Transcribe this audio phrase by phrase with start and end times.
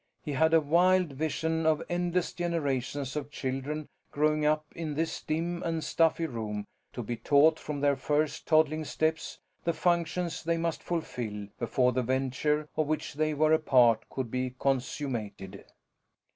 [0.23, 5.61] He had a wild vision of endless generations of children growing up in this dim
[5.61, 10.81] and stuffy room, to be taught from their first toddling steps the functions they must
[10.81, 15.65] fulfill before the venture of which they were a part could be consummated.